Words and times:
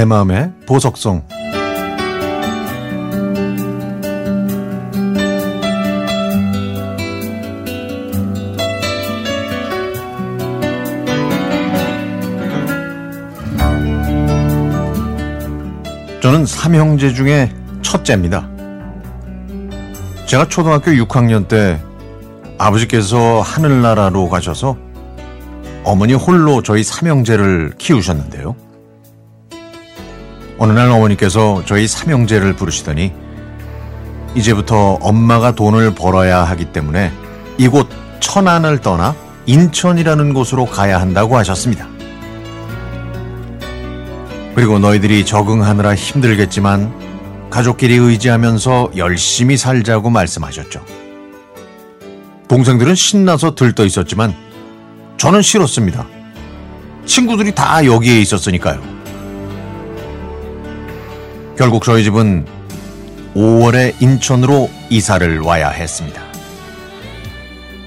내 0.00 0.06
마음의 0.06 0.50
보석성 0.66 1.22
저는 16.22 16.46
삼형제 16.46 17.12
중에 17.12 17.54
첫째입니다. 17.82 18.48
제가 20.24 20.48
초등학교 20.48 20.92
6학년 20.92 21.46
때 21.46 21.78
아버지께서 22.56 23.42
하늘나라로 23.42 24.30
가셔서 24.30 24.78
어머니 25.84 26.14
홀로 26.14 26.62
저희 26.62 26.82
삼형제를 26.82 27.74
키우셨는데요. 27.76 28.69
어느 30.60 30.72
날 30.72 30.90
어머니께서 30.90 31.62
저희 31.64 31.88
삼형제를 31.88 32.54
부르시더니 32.54 33.14
이제부터 34.34 34.98
엄마가 35.00 35.54
돈을 35.54 35.94
벌어야 35.94 36.44
하기 36.44 36.66
때문에 36.66 37.10
이곳 37.56 37.88
천안을 38.20 38.80
떠나 38.80 39.16
인천이라는 39.46 40.34
곳으로 40.34 40.66
가야 40.66 41.00
한다고 41.00 41.38
하셨습니다. 41.38 41.88
그리고 44.54 44.78
너희들이 44.78 45.24
적응하느라 45.24 45.94
힘들겠지만 45.94 47.48
가족끼리 47.48 47.96
의지하면서 47.96 48.90
열심히 48.98 49.56
살자고 49.56 50.10
말씀하셨죠. 50.10 50.84
동생들은 52.48 52.94
신나서 52.94 53.54
들떠 53.54 53.86
있었지만 53.86 54.34
저는 55.16 55.40
싫었습니다. 55.40 56.06
친구들이 57.06 57.54
다 57.54 57.82
여기에 57.82 58.20
있었으니까요. 58.20 58.99
결국 61.60 61.84
저희 61.84 62.04
집은 62.04 62.46
5월에 63.34 64.00
인천으로 64.00 64.70
이사를 64.88 65.40
와야 65.40 65.68
했습니다. 65.68 66.22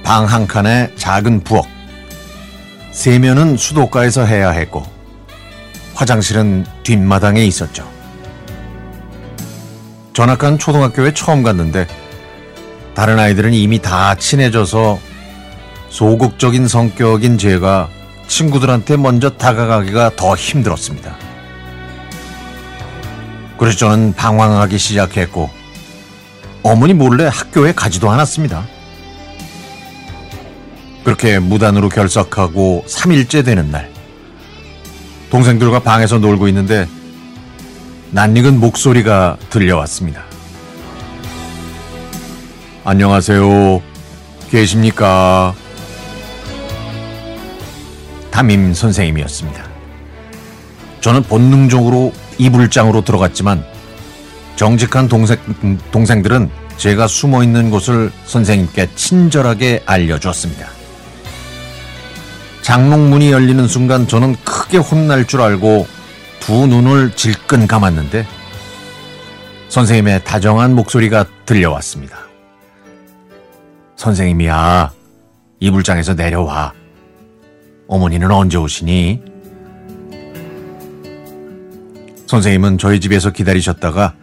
방 0.03 0.27
한 0.27 0.45
칸에 0.45 0.91
작은 0.95 1.39
부엌, 1.43 1.65
세면은 2.91 3.57
수도가에서 3.57 4.25
해야 4.25 4.51
했고, 4.51 4.83
화장실은 5.95 6.67
뒷마당에 6.83 7.43
있었죠. 7.45 7.89
전학한 10.13 10.59
초등학교에 10.59 11.15
처음 11.15 11.41
갔는데, 11.41 11.87
다른 12.93 13.17
아이들은 13.17 13.53
이미 13.53 13.79
다 13.79 14.13
친해져서 14.13 14.99
소극적인 15.89 16.67
성격인 16.67 17.39
제가 17.39 17.89
친구들한테 18.27 18.97
먼저 18.97 19.31
다가가기가 19.31 20.11
더 20.15 20.35
힘들었습니다. 20.35 21.32
그래서 23.57 23.77
저는 23.77 24.13
방황하기 24.13 24.77
시작했고, 24.77 25.49
어머니 26.63 26.93
몰래 26.93 27.25
학교에 27.31 27.73
가지도 27.73 28.09
않았습니다. 28.09 28.65
그렇게 31.03 31.39
무단으로 31.39 31.89
결석하고 31.89 32.85
3일째 32.87 33.43
되는 33.43 33.71
날, 33.71 33.91
동생들과 35.29 35.79
방에서 35.79 36.17
놀고 36.17 36.47
있는데, 36.49 36.87
낯익은 38.11 38.59
목소리가 38.59 39.37
들려왔습니다. 39.49 40.23
안녕하세요. 42.85 43.81
계십니까? 44.49 45.55
담임 48.29 48.73
선생님이었습니다. 48.73 49.63
저는 51.01 51.23
본능적으로 51.23 52.13
이불장으로 52.37 53.01
들어갔지만 53.01 53.65
정직한 54.55 55.07
동생, 55.07 55.37
동생들은 55.91 56.49
제가 56.77 57.07
숨어 57.07 57.43
있는 57.43 57.69
곳을 57.69 58.11
선생님께 58.25 58.89
친절하게 58.95 59.83
알려주었습니다. 59.85 60.67
장롱문이 62.61 63.31
열리는 63.31 63.67
순간 63.67 64.07
저는 64.07 64.35
크게 64.43 64.77
혼날 64.77 65.25
줄 65.25 65.41
알고 65.41 65.85
두 66.39 66.67
눈을 66.67 67.11
질끈 67.15 67.67
감았는데 67.67 68.25
선생님의 69.69 70.23
다정한 70.23 70.75
목소리가 70.75 71.25
들려왔습니다. 71.45 72.17
선생님이야, 73.95 74.91
이불장에서 75.59 76.13
내려와. 76.13 76.73
어머니는 77.87 78.29
언제 78.31 78.57
오시니? 78.57 79.32
선생님은 82.33 82.79
저희 82.79 82.99
집에서 82.99 83.29
기다리셨다가 83.29 84.15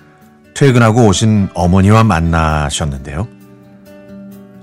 퇴근하고 0.55 1.07
오신 1.07 1.51
어머니와 1.55 2.03
만나셨는데요. 2.03 3.29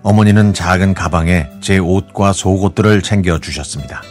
어머니는 0.03 0.53
작은 0.53 0.93
가방에 0.93 1.47
제 1.61 1.77
옷과 1.77 2.33
속옷들을 2.33 3.01
챙겨주셨습니다. 3.03 4.01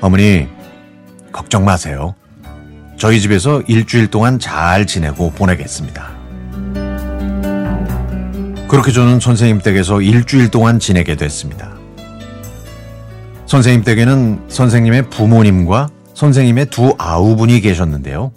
어머니, 0.00 0.48
걱정 1.32 1.66
마세요. 1.66 2.14
저희 2.96 3.20
집에서 3.20 3.60
일주일 3.68 4.06
동안 4.06 4.38
잘 4.38 4.86
지내고 4.86 5.32
보내겠습니다. 5.32 6.10
그렇게 8.68 8.90
저는 8.90 9.20
선생님 9.20 9.60
댁에서 9.60 10.00
일주일 10.00 10.50
동안 10.50 10.78
지내게 10.78 11.16
됐습니다. 11.16 11.72
선생님 13.44 13.84
댁에는 13.84 14.46
선생님의 14.48 15.10
부모님과 15.10 15.90
선생님의 16.22 16.66
두 16.66 16.94
아우분이 16.98 17.60
계셨는데요. 17.62 18.30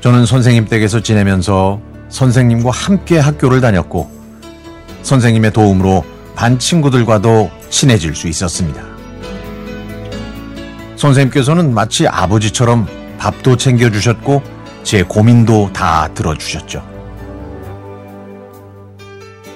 저는 0.00 0.26
선생님 0.26 0.64
댁에서 0.64 0.98
지내면서 0.98 1.80
선생님과 2.08 2.72
함께 2.72 3.20
학교를 3.20 3.60
다녔고 3.60 4.10
선생님의 5.02 5.52
도움으로 5.52 6.04
반 6.34 6.58
친구들과도 6.58 7.48
친해질 7.70 8.16
수 8.16 8.26
있었습니다. 8.26 8.82
선생님께서는 10.96 11.72
마치 11.72 12.08
아버지처럼 12.08 12.88
밥도 13.18 13.56
챙겨주셨고 13.56 14.42
제 14.82 15.04
고민도 15.04 15.70
다 15.72 16.08
들어주셨죠. 16.12 16.84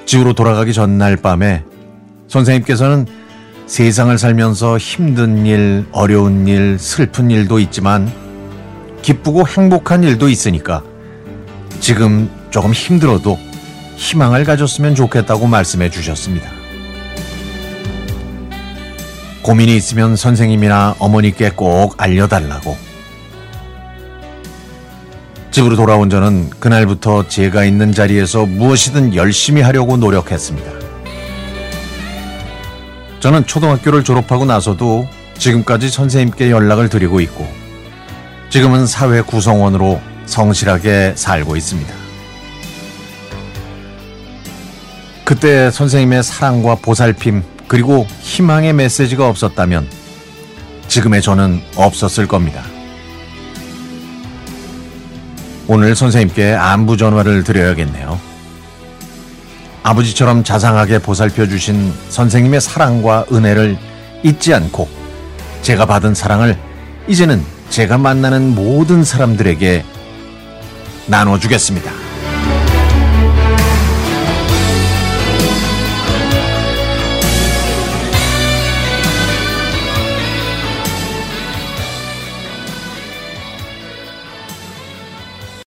집으로 0.06 0.34
돌아가기 0.34 0.72
전날 0.72 1.16
밤에 1.16 1.64
선생님께서는 2.28 3.06
세상을 3.68 4.16
살면서 4.16 4.78
힘든 4.78 5.44
일, 5.44 5.84
어려운 5.92 6.48
일, 6.48 6.78
슬픈 6.78 7.30
일도 7.30 7.58
있지만 7.60 8.10
기쁘고 9.02 9.46
행복한 9.46 10.02
일도 10.02 10.30
있으니까 10.30 10.82
지금 11.78 12.30
조금 12.50 12.72
힘들어도 12.72 13.38
희망을 13.96 14.44
가졌으면 14.44 14.94
좋겠다고 14.94 15.46
말씀해 15.46 15.90
주셨습니다. 15.90 16.50
고민이 19.42 19.76
있으면 19.76 20.16
선생님이나 20.16 20.96
어머니께 20.98 21.50
꼭 21.50 21.94
알려달라고. 21.98 22.76
집으로 25.50 25.76
돌아온 25.76 26.08
저는 26.08 26.50
그날부터 26.58 27.28
제가 27.28 27.64
있는 27.64 27.92
자리에서 27.92 28.46
무엇이든 28.46 29.14
열심히 29.14 29.60
하려고 29.60 29.98
노력했습니다. 29.98 30.77
저는 33.20 33.46
초등학교를 33.46 34.04
졸업하고 34.04 34.44
나서도 34.44 35.08
지금까지 35.38 35.90
선생님께 35.90 36.50
연락을 36.50 36.88
드리고 36.88 37.20
있고 37.20 37.46
지금은 38.50 38.86
사회 38.86 39.20
구성원으로 39.20 40.00
성실하게 40.26 41.14
살고 41.16 41.56
있습니다. 41.56 41.92
그때 45.24 45.70
선생님의 45.70 46.22
사랑과 46.22 46.74
보살핌 46.76 47.42
그리고 47.66 48.06
희망의 48.20 48.72
메시지가 48.72 49.28
없었다면 49.28 49.86
지금의 50.88 51.20
저는 51.20 51.60
없었을 51.76 52.26
겁니다. 52.26 52.62
오늘 55.66 55.94
선생님께 55.94 56.54
안부 56.54 56.96
전화를 56.96 57.44
드려야겠네요. 57.44 58.18
아버지처럼 59.88 60.44
자상하게 60.44 60.98
보살펴 60.98 61.46
주신 61.46 61.94
선생님의 62.10 62.60
사랑과 62.60 63.24
은혜를 63.32 63.78
잊지 64.22 64.52
않고 64.52 64.86
제가 65.62 65.86
받은 65.86 66.14
사랑을 66.14 66.58
이제는 67.06 67.42
제가 67.70 67.96
만나는 67.96 68.54
모든 68.54 69.02
사람들에게 69.02 69.84
나눠주겠습니다. 71.06 72.07